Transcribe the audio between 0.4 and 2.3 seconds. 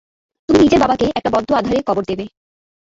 তুমি নিজের বাবাকে একটা বদ্ধ আধারে কবর দেবে।